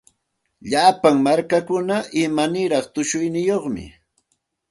Llapa 0.69 1.09
markakuna 1.25 1.97
imaniraq 2.23 2.85
tushuyniyuqmi. 2.93 3.85